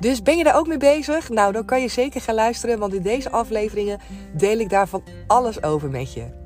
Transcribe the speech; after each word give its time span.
Dus 0.00 0.22
ben 0.22 0.36
je 0.36 0.44
daar 0.44 0.56
ook 0.56 0.66
mee 0.66 0.78
bezig? 0.78 1.28
Nou, 1.28 1.52
dan 1.52 1.64
kan 1.64 1.80
je 1.80 1.88
zeker 1.88 2.20
gaan 2.20 2.34
luisteren, 2.34 2.78
want 2.78 2.94
in 2.94 3.02
deze 3.02 3.30
afleveringen 3.30 4.00
deel 4.36 4.58
ik 4.58 4.70
daarvan 4.70 5.02
alles 5.26 5.62
over 5.62 5.90
met 5.90 6.12
je. 6.12 6.44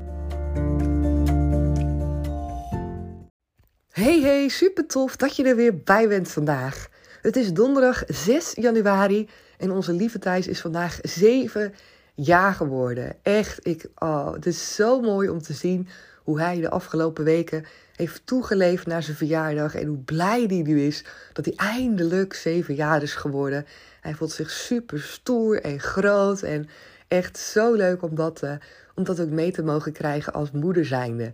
Hey 3.91 4.21
hey, 4.21 4.49
super 4.49 4.87
tof 4.87 5.17
dat 5.17 5.37
je 5.37 5.45
er 5.45 5.57
weer 5.57 5.83
bij 5.83 6.09
bent 6.09 6.31
vandaag. 6.31 6.89
Het 7.23 7.37
is 7.37 7.53
donderdag 7.53 8.03
6 8.07 8.53
januari 8.55 9.29
en 9.59 9.71
onze 9.71 9.93
lieve 9.93 10.19
Thijs 10.19 10.47
is 10.47 10.61
vandaag 10.61 10.99
7 11.03 11.75
jaar 12.15 12.53
geworden. 12.55 13.17
Echt, 13.23 13.67
ik, 13.67 13.87
oh, 13.99 14.33
het 14.33 14.47
is 14.47 14.75
zo 14.75 15.01
mooi 15.01 15.29
om 15.29 15.43
te 15.43 15.53
zien 15.53 15.89
hoe 16.31 16.41
hij 16.41 16.61
de 16.61 16.71
afgelopen 16.71 17.25
weken 17.25 17.65
heeft 17.97 18.23
toegeleefd 18.25 18.87
naar 18.87 19.03
zijn 19.03 19.17
verjaardag. 19.17 19.75
En 19.75 19.87
hoe 19.87 19.99
blij 19.99 20.45
hij 20.49 20.63
nu 20.63 20.81
is 20.81 21.05
dat 21.33 21.45
hij 21.45 21.55
eindelijk 21.57 22.35
zeven 22.35 22.75
jaar 22.75 23.03
is 23.03 23.15
geworden. 23.15 23.67
Hij 24.01 24.15
voelt 24.15 24.33
zich 24.33 24.51
super 24.51 25.01
stoer 25.01 25.63
en 25.63 25.81
groot. 25.81 26.43
En 26.43 26.69
echt 27.09 27.39
zo 27.39 27.75
leuk 27.75 28.03
om 28.03 28.15
dat, 28.15 28.43
uh, 28.43 28.53
om 28.95 29.05
dat 29.05 29.21
ook 29.21 29.29
mee 29.29 29.53
te 29.53 29.63
mogen 29.63 29.93
krijgen 29.93 30.33
als 30.33 30.51
moeder 30.51 30.85
zijnde. 30.87 31.33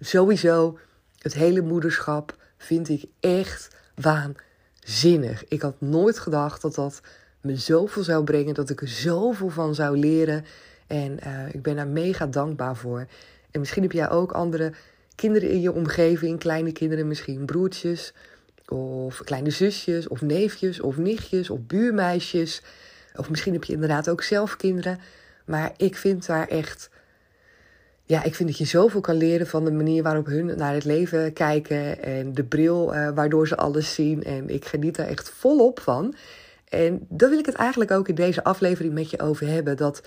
Sowieso, 0.00 0.78
het 1.18 1.34
hele 1.34 1.60
moederschap 1.60 2.36
vind 2.56 2.88
ik 2.88 3.04
echt 3.20 3.68
waanzinnig. 3.94 5.44
Ik 5.48 5.62
had 5.62 5.80
nooit 5.80 6.18
gedacht 6.18 6.62
dat 6.62 6.74
dat 6.74 7.00
me 7.40 7.56
zoveel 7.56 8.02
zou 8.02 8.24
brengen. 8.24 8.54
Dat 8.54 8.70
ik 8.70 8.80
er 8.80 8.88
zoveel 8.88 9.50
van 9.50 9.74
zou 9.74 9.98
leren. 9.98 10.44
En 10.86 11.18
uh, 11.26 11.54
ik 11.54 11.62
ben 11.62 11.76
daar 11.76 11.88
mega 11.88 12.26
dankbaar 12.26 12.76
voor. 12.76 13.06
En 13.54 13.60
misschien 13.60 13.82
heb 13.82 13.92
jij 13.92 14.10
ook 14.10 14.32
andere 14.32 14.72
kinderen 15.14 15.50
in 15.50 15.60
je 15.60 15.72
omgeving, 15.72 16.38
kleine 16.38 16.72
kinderen 16.72 17.08
misschien, 17.08 17.44
broertjes 17.44 18.12
of 18.68 19.22
kleine 19.24 19.50
zusjes 19.50 20.08
of 20.08 20.20
neefjes 20.20 20.80
of 20.80 20.96
nichtjes 20.96 21.50
of 21.50 21.60
buurmeisjes. 21.60 22.62
Of 23.16 23.30
misschien 23.30 23.52
heb 23.52 23.64
je 23.64 23.72
inderdaad 23.72 24.08
ook 24.08 24.22
zelf 24.22 24.56
kinderen. 24.56 24.98
Maar 25.46 25.72
ik 25.76 25.96
vind 25.96 26.26
daar 26.26 26.48
echt, 26.48 26.90
ja, 28.04 28.22
ik 28.22 28.34
vind 28.34 28.48
dat 28.48 28.58
je 28.58 28.64
zoveel 28.64 29.00
kan 29.00 29.16
leren 29.16 29.46
van 29.46 29.64
de 29.64 29.72
manier 29.72 30.02
waarop 30.02 30.26
hun 30.26 30.46
naar 30.56 30.74
het 30.74 30.84
leven 30.84 31.32
kijken 31.32 32.02
en 32.02 32.32
de 32.32 32.44
bril 32.44 32.94
uh, 32.94 33.10
waardoor 33.14 33.48
ze 33.48 33.56
alles 33.56 33.94
zien. 33.94 34.22
En 34.24 34.48
ik 34.48 34.64
geniet 34.64 34.96
daar 34.96 35.08
echt 35.08 35.30
volop 35.30 35.80
van. 35.80 36.14
En 36.68 37.06
daar 37.08 37.30
wil 37.30 37.38
ik 37.38 37.46
het 37.46 37.54
eigenlijk 37.54 37.90
ook 37.90 38.08
in 38.08 38.14
deze 38.14 38.44
aflevering 38.44 38.94
met 38.94 39.10
je 39.10 39.20
over 39.20 39.46
hebben. 39.46 39.76
Dat 39.76 40.02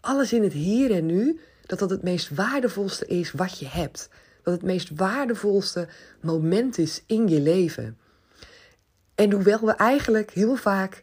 alles 0.00 0.32
in 0.32 0.42
het 0.42 0.52
hier 0.52 0.90
en 0.90 1.06
nu, 1.06 1.40
dat 1.68 1.78
dat 1.78 1.90
het 1.90 2.02
meest 2.02 2.34
waardevolste 2.34 3.06
is 3.06 3.32
wat 3.32 3.58
je 3.58 3.66
hebt 3.68 4.08
dat 4.48 4.56
het 4.56 4.66
meest 4.66 4.90
waardevolste 4.94 5.88
moment 6.20 6.78
is 6.78 7.02
in 7.06 7.28
je 7.28 7.40
leven. 7.40 7.98
En 9.14 9.32
hoewel 9.32 9.60
we 9.60 9.72
eigenlijk 9.72 10.30
heel 10.30 10.56
vaak 10.56 11.02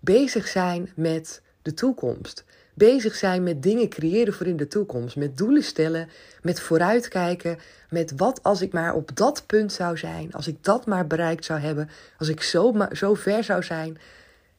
bezig 0.00 0.48
zijn 0.48 0.92
met 0.96 1.42
de 1.62 1.74
toekomst, 1.74 2.44
bezig 2.74 3.14
zijn 3.14 3.42
met 3.42 3.62
dingen 3.62 3.88
creëren 3.88 4.34
voor 4.34 4.46
in 4.46 4.56
de 4.56 4.66
toekomst, 4.66 5.16
met 5.16 5.36
doelen 5.36 5.62
stellen, 5.62 6.08
met 6.42 6.60
vooruitkijken, 6.60 7.58
met 7.90 8.12
wat 8.16 8.42
als 8.42 8.60
ik 8.60 8.72
maar 8.72 8.94
op 8.94 9.16
dat 9.16 9.46
punt 9.46 9.72
zou 9.72 9.98
zijn, 9.98 10.32
als 10.32 10.46
ik 10.46 10.64
dat 10.64 10.86
maar 10.86 11.06
bereikt 11.06 11.44
zou 11.44 11.60
hebben, 11.60 11.88
als 12.18 12.28
ik 12.28 12.42
zo, 12.42 12.74
zo 12.92 13.14
ver 13.14 13.44
zou 13.44 13.62
zijn. 13.62 13.98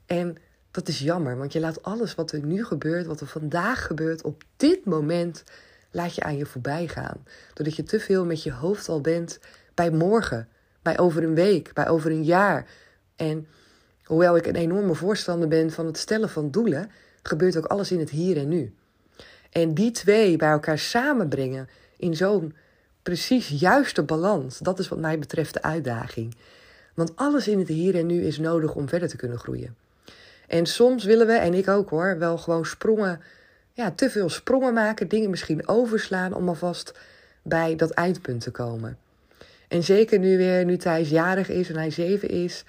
En 0.05 0.37
dat 0.71 0.87
is 0.87 0.99
jammer, 0.99 1.37
want 1.37 1.53
je 1.53 1.59
laat 1.59 1.83
alles 1.83 2.15
wat 2.15 2.31
er 2.31 2.45
nu 2.45 2.65
gebeurt, 2.65 3.05
wat 3.05 3.21
er 3.21 3.27
vandaag 3.27 3.85
gebeurt, 3.85 4.21
op 4.21 4.43
dit 4.57 4.85
moment 4.85 5.43
laat 5.91 6.15
je 6.15 6.21
aan 6.21 6.37
je 6.37 6.45
voorbij 6.45 6.87
gaan. 6.87 7.25
Doordat 7.53 7.75
je 7.75 7.83
te 7.83 7.99
veel 7.99 8.25
met 8.25 8.43
je 8.43 8.51
hoofd 8.51 8.89
al 8.89 9.01
bent 9.01 9.39
bij 9.73 9.91
morgen, 9.91 10.47
bij 10.81 10.99
over 10.99 11.23
een 11.23 11.35
week, 11.35 11.73
bij 11.73 11.87
over 11.87 12.11
een 12.11 12.23
jaar. 12.23 12.67
En 13.15 13.47
hoewel 14.03 14.37
ik 14.37 14.45
een 14.45 14.55
enorme 14.55 14.93
voorstander 14.93 15.47
ben 15.47 15.71
van 15.71 15.85
het 15.85 15.97
stellen 15.97 16.29
van 16.29 16.51
doelen, 16.51 16.91
gebeurt 17.23 17.57
ook 17.57 17.65
alles 17.65 17.91
in 17.91 17.99
het 17.99 18.09
hier 18.09 18.37
en 18.37 18.47
nu. 18.47 18.73
En 19.49 19.73
die 19.73 19.91
twee 19.91 20.37
bij 20.37 20.49
elkaar 20.49 20.79
samenbrengen 20.79 21.69
in 21.97 22.15
zo'n 22.15 22.55
precies 23.03 23.47
juiste 23.47 24.03
balans, 24.03 24.57
dat 24.57 24.79
is 24.79 24.87
wat 24.87 24.99
mij 24.99 25.19
betreft 25.19 25.53
de 25.53 25.61
uitdaging. 25.61 26.35
Want 26.93 27.15
alles 27.15 27.47
in 27.47 27.59
het 27.59 27.67
hier 27.67 27.95
en 27.95 28.05
nu 28.05 28.23
is 28.23 28.37
nodig 28.37 28.75
om 28.75 28.89
verder 28.89 29.09
te 29.09 29.17
kunnen 29.17 29.39
groeien. 29.39 29.75
En 30.49 30.65
soms 30.65 31.03
willen 31.03 31.27
we, 31.27 31.33
en 31.33 31.53
ik 31.53 31.67
ook 31.67 31.89
hoor, 31.89 32.17
wel 32.17 32.37
gewoon 32.37 32.65
sprongen 32.65 33.21
ja, 33.73 33.91
te 33.91 34.09
veel 34.09 34.29
sprongen 34.29 34.73
maken, 34.73 35.07
dingen 35.07 35.29
misschien 35.29 35.67
overslaan 35.67 36.33
om 36.33 36.47
alvast 36.47 36.99
bij 37.43 37.75
dat 37.75 37.89
eindpunt 37.89 38.41
te 38.41 38.51
komen. 38.51 38.97
En 39.67 39.83
zeker 39.83 40.19
nu 40.19 40.37
weer, 40.37 40.65
nu 40.65 40.77
Thijs 40.77 41.09
jarig 41.09 41.49
is 41.49 41.69
en 41.69 41.75
hij 41.75 41.91
zeven 41.91 42.29
is, 42.29 42.63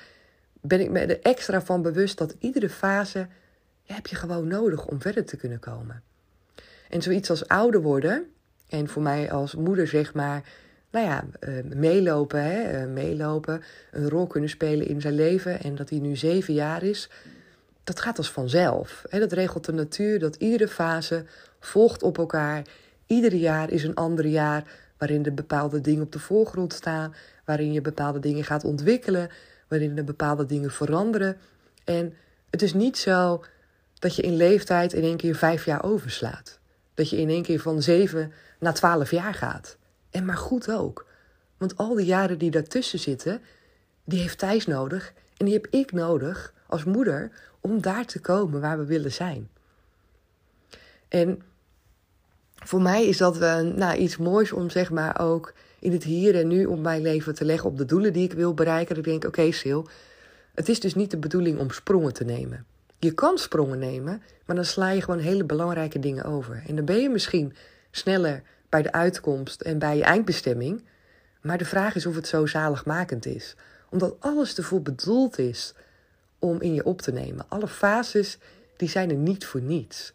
ben 0.60 0.80
ik 0.80 0.91
me 0.91 1.00
er 1.00 1.20
extra 1.20 1.62
van 1.62 1.82
bewust 1.82 2.18
dat 2.18 2.34
iedere 2.38 2.68
fase 2.68 3.26
heb 3.86 4.06
je 4.06 4.16
gewoon 4.16 4.48
nodig 4.48 4.86
om 4.86 5.00
verder 5.00 5.24
te 5.24 5.36
kunnen 5.36 5.58
komen. 5.58 6.02
En 6.88 7.02
zoiets 7.02 7.30
als 7.30 7.48
ouder 7.48 7.82
worden, 7.82 8.26
en 8.68 8.88
voor 8.88 9.02
mij 9.02 9.30
als 9.30 9.54
moeder 9.54 9.86
zeg 9.86 10.14
maar, 10.14 10.42
nou 10.91 11.06
ja, 11.06 11.24
uh, 11.48 11.64
meelopen, 11.74 12.42
hè, 12.42 12.82
uh, 12.82 12.92
meelopen, 12.92 13.62
een 13.91 14.08
rol 14.08 14.26
kunnen 14.26 14.50
spelen 14.50 14.86
in 14.86 15.00
zijn 15.00 15.14
leven 15.14 15.60
en 15.60 15.74
dat 15.74 15.91
hij 15.91 15.98
nu 15.98 16.16
zeven 16.16 16.54
jaar 16.54 16.82
is, 16.82 17.08
dat 17.84 18.00
gaat 18.00 18.18
als 18.18 18.30
vanzelf. 18.30 19.04
Dat 19.10 19.32
regelt 19.32 19.64
de 19.64 19.72
natuur, 19.72 20.18
dat 20.18 20.36
iedere 20.36 20.68
fase 20.68 21.24
volgt 21.60 22.02
op 22.02 22.18
elkaar. 22.18 22.66
Ieder 23.06 23.34
jaar 23.34 23.70
is 23.70 23.84
een 23.84 23.94
ander 23.94 24.26
jaar 24.26 24.64
waarin 24.98 25.24
er 25.24 25.34
bepaalde 25.34 25.80
dingen 25.80 26.02
op 26.02 26.12
de 26.12 26.18
voorgrond 26.18 26.72
staan, 26.72 27.14
waarin 27.44 27.72
je 27.72 27.80
bepaalde 27.80 28.18
dingen 28.18 28.44
gaat 28.44 28.64
ontwikkelen, 28.64 29.30
waarin 29.68 29.98
er 29.98 30.04
bepaalde 30.04 30.46
dingen 30.46 30.70
veranderen. 30.70 31.36
En 31.84 32.14
het 32.50 32.62
is 32.62 32.74
niet 32.74 32.98
zo 32.98 33.44
dat 33.98 34.16
je 34.16 34.22
in 34.22 34.36
leeftijd 34.36 34.92
in 34.92 35.02
één 35.02 35.16
keer 35.16 35.34
vijf 35.34 35.64
jaar 35.64 35.84
overslaat. 35.84 36.58
Dat 36.94 37.10
je 37.10 37.16
in 37.16 37.28
één 37.28 37.42
keer 37.42 37.60
van 37.60 37.82
zeven 37.82 38.32
naar 38.58 38.74
twaalf 38.74 39.10
jaar 39.10 39.34
gaat. 39.34 39.76
En 40.10 40.24
maar 40.24 40.36
goed 40.36 40.70
ook. 40.70 41.06
Want 41.56 41.76
al 41.76 41.94
die 41.94 42.06
jaren 42.06 42.38
die 42.38 42.50
daartussen 42.50 42.98
zitten, 42.98 43.41
die 44.04 44.20
heeft 44.20 44.38
Thijs 44.38 44.66
nodig 44.66 45.12
en 45.36 45.44
die 45.44 45.54
heb 45.54 45.66
ik 45.66 45.92
nodig 45.92 46.54
als 46.66 46.84
moeder 46.84 47.30
om 47.60 47.81
daar 47.81 48.04
te 48.04 48.21
komen 48.21 48.60
waar 48.60 48.78
we 48.78 48.84
willen 48.84 49.12
zijn. 49.12 49.48
En 51.09 51.43
voor 52.54 52.82
mij 52.82 53.06
is 53.06 53.16
dat 53.16 53.37
wel 53.37 53.65
nou, 53.65 53.97
iets 53.97 54.16
moois 54.16 54.53
om 54.53 54.71
zeg 54.71 54.91
maar 54.91 55.21
ook 55.21 55.54
in 55.78 55.93
het 55.93 56.04
hier 56.04 56.34
en 56.37 56.48
nu 56.48 56.65
om 56.65 56.81
mijn 56.81 57.03
leven 57.03 57.34
te 57.34 57.44
leggen 57.44 57.71
op 57.71 57.78
de 57.78 57.84
doelen 57.84 58.12
die 58.12 58.25
ik 58.25 58.32
wil 58.32 58.54
bereiken. 58.54 58.94
Dat 58.94 59.06
ik 59.06 59.10
denk, 59.10 59.25
oké 59.25 59.53
Sil, 59.60 59.81
het 60.54 60.69
is 60.69 60.81
dus 60.81 60.94
niet 60.94 61.10
de 61.10 61.19
bedoeling 61.19 61.59
om 61.59 61.71
sprongen 61.71 62.12
te 62.12 62.25
nemen. 62.25 62.66
Je 62.98 63.12
kan 63.12 63.38
sprongen 63.38 63.78
nemen, 63.78 64.22
maar 64.44 64.56
dan 64.56 64.65
sla 64.65 64.91
je 64.91 65.03
gewoon 65.03 65.21
hele 65.21 65.44
belangrijke 65.44 65.98
dingen 65.98 66.25
over. 66.25 66.62
En 66.66 66.77
dan 66.77 66.84
ben 66.84 67.00
je 67.00 67.09
misschien 67.09 67.54
sneller 67.91 68.42
bij 68.69 68.82
de 68.82 68.92
uitkomst 68.92 69.60
en 69.60 69.78
bij 69.78 69.97
je 69.97 70.03
eindbestemming. 70.03 70.84
Maar 71.41 71.59
de 71.59 71.65
vraag 71.65 71.94
is 71.94 72.06
of 72.06 72.15
het 72.15 72.27
zo 72.27 72.47
zaligmakend 72.47 73.27
is. 73.27 73.56
Omdat 73.91 74.16
alles 74.19 74.56
ervoor 74.56 74.83
bedoeld 74.83 75.39
is 75.39 75.74
om 76.41 76.60
in 76.60 76.75
je 76.75 76.84
op 76.84 77.01
te 77.01 77.13
nemen. 77.13 77.45
Alle 77.48 77.69
fases 77.69 78.39
die 78.77 78.89
zijn 78.89 79.10
er 79.10 79.16
niet 79.16 79.47
voor 79.47 79.60
niets. 79.60 80.13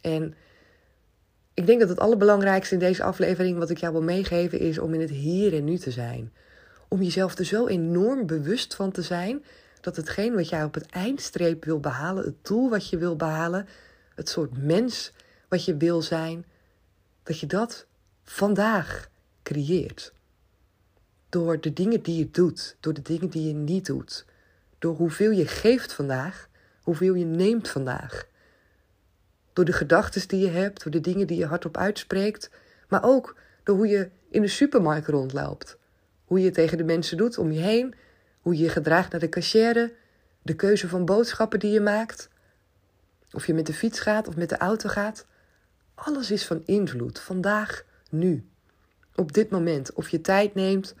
En 0.00 0.34
ik 1.54 1.66
denk 1.66 1.80
dat 1.80 1.88
het 1.88 2.00
allerbelangrijkste 2.00 2.74
in 2.74 2.80
deze 2.80 3.02
aflevering 3.02 3.58
wat 3.58 3.70
ik 3.70 3.78
jou 3.78 3.92
wil 3.92 4.02
meegeven 4.02 4.58
is 4.58 4.78
om 4.78 4.94
in 4.94 5.00
het 5.00 5.10
hier 5.10 5.54
en 5.54 5.64
nu 5.64 5.78
te 5.78 5.90
zijn. 5.90 6.32
Om 6.88 7.02
jezelf 7.02 7.38
er 7.38 7.44
zo 7.44 7.66
enorm 7.66 8.26
bewust 8.26 8.74
van 8.74 8.90
te 8.90 9.02
zijn 9.02 9.44
dat 9.80 9.96
hetgeen 9.96 10.34
wat 10.34 10.48
jij 10.48 10.64
op 10.64 10.74
het 10.74 10.86
eindstreep 10.86 11.64
wil 11.64 11.80
behalen, 11.80 12.24
het 12.24 12.44
doel 12.44 12.70
wat 12.70 12.88
je 12.88 12.98
wil 12.98 13.16
behalen, 13.16 13.68
het 14.14 14.28
soort 14.28 14.62
mens 14.62 15.12
wat 15.48 15.64
je 15.64 15.76
wil 15.76 16.02
zijn, 16.02 16.44
dat 17.22 17.40
je 17.40 17.46
dat 17.46 17.86
vandaag 18.24 19.10
creëert. 19.42 20.12
Door 21.28 21.60
de 21.60 21.72
dingen 21.72 22.02
die 22.02 22.18
je 22.18 22.30
doet, 22.30 22.76
door 22.80 22.94
de 22.94 23.02
dingen 23.02 23.28
die 23.28 23.46
je 23.46 23.54
niet 23.54 23.86
doet, 23.86 24.24
door 24.78 24.96
hoeveel 24.96 25.30
je 25.30 25.46
geeft 25.46 25.92
vandaag, 25.92 26.48
hoeveel 26.82 27.14
je 27.14 27.24
neemt 27.24 27.68
vandaag. 27.68 28.26
Door 29.52 29.64
de 29.64 29.72
gedachten 29.72 30.28
die 30.28 30.40
je 30.40 30.50
hebt, 30.50 30.82
door 30.82 30.92
de 30.92 31.00
dingen 31.00 31.26
die 31.26 31.38
je 31.38 31.46
hardop 31.46 31.76
uitspreekt, 31.76 32.50
maar 32.88 33.04
ook 33.04 33.36
door 33.62 33.76
hoe 33.76 33.86
je 33.86 34.10
in 34.30 34.42
de 34.42 34.48
supermarkt 34.48 35.06
rondloopt. 35.06 35.76
Hoe 36.24 36.40
je 36.40 36.50
tegen 36.50 36.78
de 36.78 36.84
mensen 36.84 37.16
doet 37.16 37.38
om 37.38 37.52
je 37.52 37.60
heen, 37.60 37.94
hoe 38.40 38.56
je 38.56 38.62
je 38.62 38.68
gedraagt 38.68 39.10
naar 39.10 39.20
de 39.20 39.28
cashier, 39.28 39.92
De 40.42 40.54
keuze 40.54 40.88
van 40.88 41.04
boodschappen 41.04 41.58
die 41.58 41.72
je 41.72 41.80
maakt. 41.80 42.28
Of 43.32 43.46
je 43.46 43.54
met 43.54 43.66
de 43.66 43.72
fiets 43.72 44.00
gaat 44.00 44.28
of 44.28 44.36
met 44.36 44.48
de 44.48 44.56
auto 44.56 44.88
gaat. 44.88 45.26
Alles 45.94 46.30
is 46.30 46.46
van 46.46 46.62
invloed. 46.64 47.20
Vandaag, 47.20 47.84
nu. 48.10 48.48
Op 49.14 49.32
dit 49.32 49.50
moment. 49.50 49.92
Of 49.92 50.08
je 50.08 50.20
tijd 50.20 50.54
neemt 50.54 50.94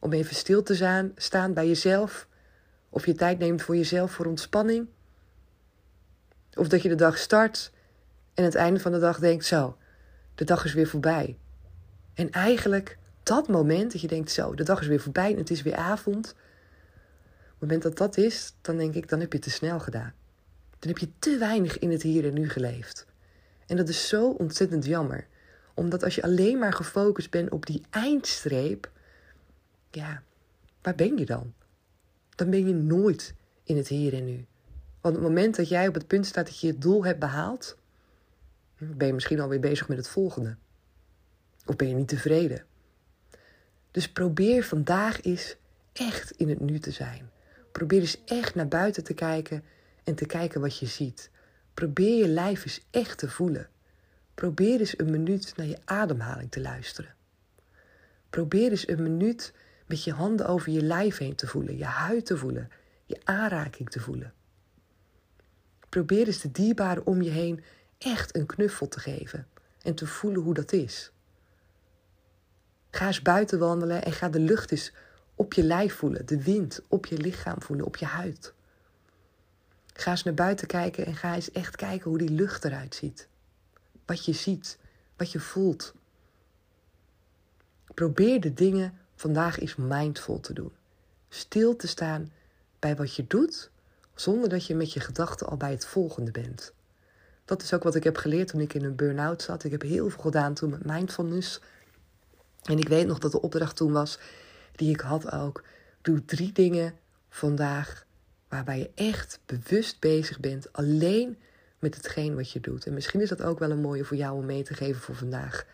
om 0.00 0.12
even 0.12 0.34
stil 0.34 0.62
te 0.62 1.10
staan 1.16 1.54
bij 1.54 1.66
jezelf. 1.66 2.27
Of 2.88 3.06
je 3.06 3.14
tijd 3.14 3.38
neemt 3.38 3.62
voor 3.62 3.76
jezelf 3.76 4.12
voor 4.12 4.26
ontspanning. 4.26 4.88
Of 6.54 6.68
dat 6.68 6.82
je 6.82 6.88
de 6.88 6.94
dag 6.94 7.18
start 7.18 7.70
en 8.34 8.44
aan 8.44 8.44
het 8.44 8.54
einde 8.54 8.80
van 8.80 8.92
de 8.92 8.98
dag 8.98 9.18
denkt: 9.18 9.44
zo, 9.44 9.76
de 10.34 10.44
dag 10.44 10.64
is 10.64 10.74
weer 10.74 10.88
voorbij. 10.88 11.38
En 12.14 12.30
eigenlijk 12.30 12.98
dat 13.22 13.48
moment 13.48 13.92
dat 13.92 14.00
je 14.00 14.08
denkt: 14.08 14.30
zo, 14.30 14.54
de 14.54 14.64
dag 14.64 14.80
is 14.80 14.86
weer 14.86 15.00
voorbij 15.00 15.32
en 15.32 15.38
het 15.38 15.50
is 15.50 15.62
weer 15.62 15.76
avond. 15.76 16.26
Op 16.28 16.34
het 17.48 17.60
moment 17.60 17.82
dat 17.82 17.96
dat 17.96 18.16
is, 18.16 18.54
dan 18.60 18.76
denk 18.76 18.94
ik: 18.94 19.08
dan 19.08 19.20
heb 19.20 19.32
je 19.32 19.38
te 19.38 19.50
snel 19.50 19.80
gedaan. 19.80 20.14
Dan 20.78 20.88
heb 20.88 20.98
je 20.98 21.08
te 21.18 21.38
weinig 21.38 21.78
in 21.78 21.90
het 21.90 22.02
hier 22.02 22.26
en 22.26 22.34
nu 22.34 22.48
geleefd. 22.48 23.06
En 23.66 23.76
dat 23.76 23.88
is 23.88 24.08
zo 24.08 24.30
ontzettend 24.30 24.84
jammer. 24.84 25.26
Omdat 25.74 26.02
als 26.02 26.14
je 26.14 26.22
alleen 26.22 26.58
maar 26.58 26.72
gefocust 26.72 27.30
bent 27.30 27.50
op 27.50 27.66
die 27.66 27.82
eindstreep, 27.90 28.90
ja, 29.90 30.22
waar 30.82 30.94
ben 30.94 31.16
je 31.16 31.26
dan? 31.26 31.54
Dan 32.38 32.50
ben 32.50 32.66
je 32.66 32.74
nooit 32.74 33.34
in 33.64 33.76
het 33.76 33.88
hier 33.88 34.14
en 34.14 34.24
nu. 34.24 34.46
Want 35.00 35.16
op 35.16 35.22
het 35.22 35.30
moment 35.30 35.56
dat 35.56 35.68
jij 35.68 35.88
op 35.88 35.94
het 35.94 36.06
punt 36.06 36.26
staat 36.26 36.46
dat 36.46 36.60
je 36.60 36.66
het 36.66 36.82
doel 36.82 37.04
hebt 37.04 37.18
behaald, 37.18 37.76
ben 38.78 39.06
je 39.06 39.12
misschien 39.12 39.40
alweer 39.40 39.60
bezig 39.60 39.88
met 39.88 39.96
het 39.96 40.08
volgende. 40.08 40.56
Of 41.66 41.76
ben 41.76 41.88
je 41.88 41.94
niet 41.94 42.08
tevreden? 42.08 42.64
Dus 43.90 44.12
probeer 44.12 44.64
vandaag 44.64 45.22
eens 45.22 45.56
echt 45.92 46.30
in 46.30 46.48
het 46.48 46.60
nu 46.60 46.78
te 46.78 46.90
zijn. 46.90 47.30
Probeer 47.72 48.00
eens 48.00 48.24
echt 48.24 48.54
naar 48.54 48.68
buiten 48.68 49.04
te 49.04 49.14
kijken 49.14 49.64
en 50.04 50.14
te 50.14 50.26
kijken 50.26 50.60
wat 50.60 50.78
je 50.78 50.86
ziet. 50.86 51.30
Probeer 51.74 52.18
je 52.18 52.28
lijf 52.28 52.64
eens 52.64 52.80
echt 52.90 53.18
te 53.18 53.28
voelen. 53.28 53.68
Probeer 54.34 54.80
eens 54.80 54.98
een 54.98 55.10
minuut 55.10 55.52
naar 55.56 55.66
je 55.66 55.78
ademhaling 55.84 56.50
te 56.50 56.60
luisteren. 56.60 57.14
Probeer 58.30 58.70
eens 58.70 58.88
een 58.88 59.02
minuut 59.02 59.52
met 59.88 60.04
je 60.04 60.12
handen 60.12 60.46
over 60.46 60.72
je 60.72 60.82
lijf 60.82 61.18
heen 61.18 61.34
te 61.34 61.46
voelen, 61.46 61.76
je 61.76 61.84
huid 61.84 62.26
te 62.26 62.36
voelen, 62.36 62.70
je 63.04 63.20
aanraking 63.24 63.90
te 63.90 64.00
voelen. 64.00 64.32
Probeer 65.88 66.26
eens 66.26 66.40
de 66.40 66.50
dierbaren 66.50 67.06
om 67.06 67.22
je 67.22 67.30
heen 67.30 67.64
echt 67.98 68.36
een 68.36 68.46
knuffel 68.46 68.88
te 68.88 69.00
geven 69.00 69.46
en 69.82 69.94
te 69.94 70.06
voelen 70.06 70.42
hoe 70.42 70.54
dat 70.54 70.72
is. 70.72 71.12
Ga 72.90 73.06
eens 73.06 73.22
buiten 73.22 73.58
wandelen 73.58 74.04
en 74.04 74.12
ga 74.12 74.28
de 74.28 74.40
lucht 74.40 74.70
eens 74.70 74.92
op 75.34 75.52
je 75.52 75.62
lijf 75.62 75.94
voelen, 75.94 76.26
de 76.26 76.42
wind 76.42 76.80
op 76.88 77.06
je 77.06 77.16
lichaam 77.16 77.62
voelen, 77.62 77.86
op 77.86 77.96
je 77.96 78.04
huid. 78.06 78.54
Ga 79.94 80.10
eens 80.10 80.22
naar 80.22 80.34
buiten 80.34 80.66
kijken 80.66 81.06
en 81.06 81.16
ga 81.16 81.34
eens 81.34 81.50
echt 81.50 81.76
kijken 81.76 82.10
hoe 82.10 82.18
die 82.18 82.30
lucht 82.30 82.64
eruit 82.64 82.94
ziet. 82.94 83.28
Wat 84.06 84.24
je 84.24 84.32
ziet, 84.32 84.78
wat 85.16 85.32
je 85.32 85.40
voelt. 85.40 85.94
Probeer 87.94 88.40
de 88.40 88.54
dingen 88.54 88.98
vandaag 89.18 89.58
eens 89.60 89.76
mindful 89.76 90.40
te 90.40 90.52
doen. 90.52 90.72
Stil 91.28 91.76
te 91.76 91.86
staan 91.86 92.32
bij 92.78 92.96
wat 92.96 93.14
je 93.14 93.26
doet, 93.26 93.70
zonder 94.14 94.48
dat 94.48 94.66
je 94.66 94.74
met 94.74 94.92
je 94.92 95.00
gedachten 95.00 95.46
al 95.46 95.56
bij 95.56 95.70
het 95.70 95.86
volgende 95.86 96.30
bent. 96.30 96.72
Dat 97.44 97.62
is 97.62 97.74
ook 97.74 97.82
wat 97.82 97.94
ik 97.94 98.04
heb 98.04 98.16
geleerd 98.16 98.48
toen 98.48 98.60
ik 98.60 98.74
in 98.74 98.84
een 98.84 98.96
burn-out 98.96 99.42
zat. 99.42 99.64
Ik 99.64 99.70
heb 99.70 99.82
heel 99.82 100.10
veel 100.10 100.22
gedaan 100.22 100.54
toen 100.54 100.70
met 100.70 100.84
mindfulness. 100.84 101.60
En 102.62 102.78
ik 102.78 102.88
weet 102.88 103.06
nog 103.06 103.18
dat 103.18 103.32
de 103.32 103.40
opdracht 103.40 103.76
toen 103.76 103.92
was, 103.92 104.18
die 104.76 104.90
ik 104.90 105.00
had 105.00 105.32
ook. 105.32 105.64
Doe 106.02 106.24
drie 106.24 106.52
dingen 106.52 106.94
vandaag 107.28 108.06
waarbij 108.48 108.78
je 108.78 108.90
echt 108.94 109.40
bewust 109.46 110.00
bezig 110.00 110.40
bent. 110.40 110.72
Alleen 110.72 111.38
met 111.78 111.94
hetgeen 111.94 112.34
wat 112.34 112.50
je 112.50 112.60
doet. 112.60 112.86
En 112.86 112.94
misschien 112.94 113.20
is 113.20 113.28
dat 113.28 113.42
ook 113.42 113.58
wel 113.58 113.70
een 113.70 113.80
mooie 113.80 114.04
voor 114.04 114.16
jou 114.16 114.36
om 114.36 114.46
mee 114.46 114.62
te 114.62 114.74
geven 114.74 115.00
voor 115.00 115.14
vandaag. 115.14 115.66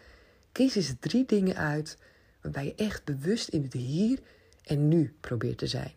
Kies 0.53 0.75
eens 0.75 0.95
drie 1.01 1.27
dingen 1.27 1.57
uit 1.57 1.99
waarbij 2.45 2.65
je 2.65 2.75
echt 2.75 3.05
bewust 3.05 3.49
in 3.49 3.63
het 3.63 3.73
hier 3.73 4.19
en 4.63 4.89
nu 4.89 5.15
probeert 5.21 5.59
te 5.59 5.67
zijn. 5.67 5.93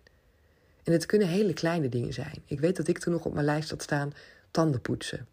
En 0.83 0.93
het 0.93 1.05
kunnen 1.05 1.27
hele 1.27 1.53
kleine 1.53 1.89
dingen 1.89 2.13
zijn. 2.13 2.41
Ik 2.45 2.59
weet 2.59 2.75
dat 2.75 2.87
ik 2.87 2.97
toen 2.97 3.13
nog 3.13 3.25
op 3.25 3.33
mijn 3.33 3.45
lijst 3.45 3.69
had 3.69 3.81
staan 3.81 4.13
tanden 4.51 4.81
poetsen. 4.81 5.27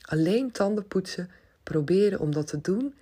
Alleen 0.00 0.50
tanden 0.50 0.88
poetsen, 0.88 1.30
proberen 1.62 2.20
om 2.20 2.32
dat 2.32 2.46
te 2.46 2.60
doen 2.60 2.94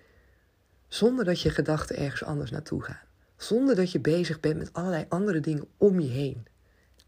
zonder 0.88 1.24
dat 1.24 1.40
je 1.40 1.50
gedachten 1.50 1.96
ergens 1.96 2.24
anders 2.24 2.50
naartoe 2.50 2.82
gaan. 2.82 3.02
Zonder 3.36 3.74
dat 3.74 3.92
je 3.92 4.00
bezig 4.00 4.40
bent 4.40 4.58
met 4.58 4.72
allerlei 4.72 5.04
andere 5.08 5.40
dingen 5.40 5.66
om 5.76 6.00
je 6.00 6.08
heen. 6.08 6.46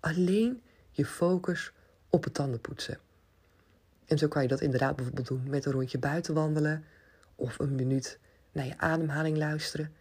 Alleen 0.00 0.62
je 0.90 1.04
focus 1.04 1.72
op 2.10 2.24
het 2.24 2.34
tandenpoetsen. 2.34 2.98
En 4.06 4.18
zo 4.18 4.28
kan 4.28 4.42
je 4.42 4.48
dat 4.48 4.60
inderdaad 4.60 4.96
bijvoorbeeld 4.96 5.26
doen 5.26 5.42
met 5.48 5.64
een 5.64 5.72
rondje 5.72 5.98
buiten 5.98 6.34
wandelen 6.34 6.84
of 7.34 7.58
een 7.58 7.74
minuut 7.74 8.18
naar 8.52 8.66
je 8.66 8.78
ademhaling 8.78 9.36
luisteren. 9.36 9.92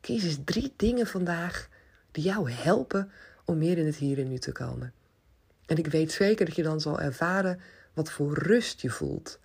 Kies 0.00 0.24
eens 0.24 0.38
drie 0.44 0.72
dingen 0.76 1.06
vandaag 1.06 1.68
die 2.10 2.24
jou 2.24 2.50
helpen 2.50 3.10
om 3.44 3.58
meer 3.58 3.78
in 3.78 3.86
het 3.86 3.96
hier 3.96 4.18
en 4.18 4.28
nu 4.28 4.38
te 4.38 4.52
komen. 4.52 4.92
En 5.66 5.76
ik 5.76 5.86
weet 5.86 6.12
zeker 6.12 6.46
dat 6.46 6.56
je 6.56 6.62
dan 6.62 6.80
zal 6.80 7.00
ervaren 7.00 7.60
wat 7.94 8.10
voor 8.10 8.38
rust 8.38 8.80
je 8.80 8.90
voelt. 8.90 9.38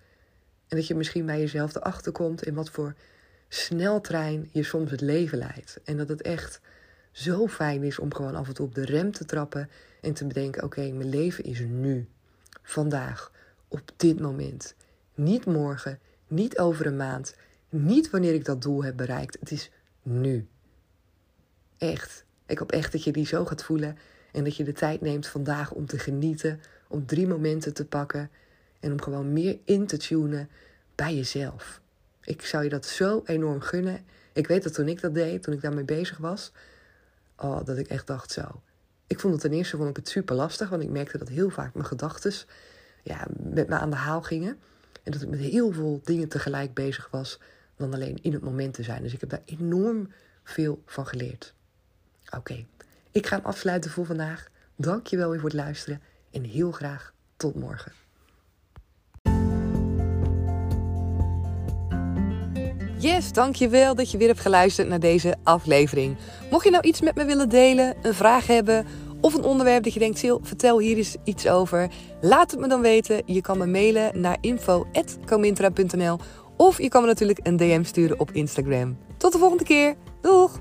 En 0.68 0.76
dat 0.76 0.86
je 0.86 0.94
misschien 0.94 1.26
bij 1.26 1.38
jezelf 1.38 1.74
erachter 1.74 2.12
komt 2.12 2.46
in 2.46 2.54
wat 2.54 2.70
voor 2.70 2.94
sneltrein 3.48 4.48
je 4.52 4.62
soms 4.62 4.90
het 4.90 5.00
leven 5.00 5.38
leidt. 5.38 5.80
En 5.84 5.96
dat 5.96 6.08
het 6.08 6.22
echt 6.22 6.60
zo 7.12 7.46
fijn 7.46 7.82
is 7.82 7.98
om 7.98 8.14
gewoon 8.14 8.34
af 8.34 8.48
en 8.48 8.54
toe 8.54 8.66
op 8.66 8.74
de 8.74 8.84
rem 8.84 9.12
te 9.12 9.24
trappen 9.24 9.70
en 10.00 10.14
te 10.14 10.26
bedenken: 10.26 10.62
oké, 10.62 10.90
mijn 10.90 11.08
leven 11.08 11.44
is 11.44 11.60
nu, 11.60 12.08
vandaag, 12.62 13.32
op 13.68 13.90
dit 13.96 14.20
moment. 14.20 14.74
Niet 15.14 15.44
morgen, 15.44 15.98
niet 16.28 16.58
over 16.58 16.86
een 16.86 16.96
maand, 16.96 17.34
niet 17.68 18.10
wanneer 18.10 18.34
ik 18.34 18.44
dat 18.44 18.62
doel 18.62 18.84
heb 18.84 18.96
bereikt. 18.96 19.36
Het 19.40 19.50
is 19.50 19.70
nu. 20.04 20.48
Echt. 21.78 22.24
Ik 22.46 22.58
hoop 22.58 22.72
echt 22.72 22.92
dat 22.92 23.04
je 23.04 23.12
die 23.12 23.26
zo 23.26 23.44
gaat 23.44 23.64
voelen 23.64 23.98
en 24.32 24.44
dat 24.44 24.56
je 24.56 24.64
de 24.64 24.72
tijd 24.72 25.00
neemt 25.00 25.26
vandaag 25.26 25.72
om 25.72 25.86
te 25.86 25.98
genieten, 25.98 26.60
om 26.88 27.06
drie 27.06 27.26
momenten 27.26 27.74
te 27.74 27.84
pakken 27.84 28.30
en 28.80 28.92
om 28.92 29.02
gewoon 29.02 29.32
meer 29.32 29.58
in 29.64 29.86
te 29.86 29.96
tunen 29.96 30.48
bij 30.94 31.14
jezelf. 31.14 31.80
Ik 32.24 32.42
zou 32.42 32.64
je 32.64 32.68
dat 32.70 32.86
zo 32.86 33.22
enorm 33.24 33.60
gunnen. 33.60 34.04
Ik 34.32 34.46
weet 34.46 34.62
dat 34.62 34.74
toen 34.74 34.88
ik 34.88 35.00
dat 35.00 35.14
deed, 35.14 35.42
toen 35.42 35.54
ik 35.54 35.60
daarmee 35.60 35.84
bezig 35.84 36.18
was, 36.18 36.52
oh, 37.36 37.64
dat 37.64 37.78
ik 37.78 37.86
echt 37.86 38.06
dacht 38.06 38.30
zo. 38.30 38.62
Ik 39.06 39.20
vond 39.20 39.32
het 39.32 39.42
ten 39.42 39.52
eerste 39.52 39.76
vond 39.76 39.98
ik 39.98 40.06
super 40.06 40.34
lastig, 40.34 40.68
want 40.68 40.82
ik 40.82 40.90
merkte 40.90 41.18
dat 41.18 41.28
heel 41.28 41.50
vaak 41.50 41.74
mijn 41.74 41.86
gedachten 41.86 42.32
ja, 43.02 43.26
met 43.38 43.68
me 43.68 43.74
aan 43.74 43.90
de 43.90 43.96
haal 43.96 44.22
gingen. 44.22 44.58
En 45.02 45.12
dat 45.12 45.22
ik 45.22 45.28
met 45.28 45.40
heel 45.40 45.72
veel 45.72 46.00
dingen 46.04 46.28
tegelijk 46.28 46.74
bezig 46.74 47.08
was 47.10 47.38
dan 47.90 48.00
alleen 48.00 48.18
in 48.22 48.32
het 48.32 48.42
moment 48.42 48.74
te 48.74 48.82
zijn. 48.82 49.02
Dus 49.02 49.12
ik 49.12 49.20
heb 49.20 49.30
daar 49.30 49.42
enorm 49.44 50.12
veel 50.44 50.82
van 50.86 51.06
geleerd. 51.06 51.54
Oké, 52.36 52.66
ik 53.10 53.26
ga 53.26 53.36
hem 53.36 53.44
afsluiten 53.44 53.90
voor 53.90 54.06
vandaag. 54.06 54.48
Dank 54.76 55.06
je 55.06 55.16
wel 55.16 55.30
weer 55.30 55.40
voor 55.40 55.48
het 55.48 55.58
luisteren 55.58 56.00
en 56.30 56.44
heel 56.44 56.72
graag 56.72 57.12
tot 57.36 57.54
morgen. 57.54 57.92
Yes, 62.98 63.32
dankjewel 63.32 63.94
dat 63.94 64.10
je 64.10 64.18
weer 64.18 64.28
hebt 64.28 64.40
geluisterd 64.40 64.88
naar 64.88 65.00
deze 65.00 65.36
aflevering. 65.42 66.16
Mocht 66.50 66.64
je 66.64 66.70
nou 66.70 66.86
iets 66.86 67.00
met 67.00 67.14
me 67.14 67.24
willen 67.24 67.48
delen, 67.48 67.96
een 68.02 68.14
vraag 68.14 68.46
hebben 68.46 68.86
of 69.24 69.34
een 69.34 69.44
onderwerp 69.44 69.84
dat 69.84 69.92
je 69.92 69.98
denkt, 69.98 70.18
Sil, 70.22 70.38
vertel 70.42 70.78
hier 70.78 70.96
eens 70.96 71.16
iets 71.24 71.48
over. 71.48 71.90
Laat 72.20 72.50
het 72.50 72.60
me 72.60 72.68
dan 72.68 72.80
weten. 72.80 73.22
Je 73.26 73.40
kan 73.40 73.58
me 73.58 73.66
mailen 73.66 74.20
naar 74.20 74.36
info.comintra.nl 74.40 76.18
of 76.56 76.80
je 76.80 76.88
kan 76.88 77.00
me 77.00 77.06
natuurlijk 77.06 77.40
een 77.42 77.56
DM 77.56 77.82
sturen 77.84 78.20
op 78.20 78.30
Instagram. 78.32 78.96
Tot 79.16 79.32
de 79.32 79.38
volgende 79.38 79.64
keer. 79.64 79.94
Doeg! 80.20 80.60